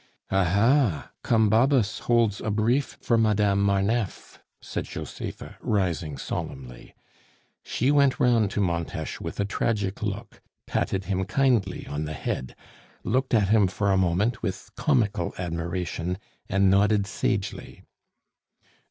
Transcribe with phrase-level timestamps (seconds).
[0.31, 1.11] "Ah, ha!
[1.21, 6.95] Combabus holds a brief for Madame Marneffe!" said Josepha, rising solemnly.
[7.61, 12.55] She went round to Montes with a tragic look, patted him kindly on the head,
[13.03, 16.17] looked at him for a moment with comical admiration,
[16.49, 17.83] and nodded sagely.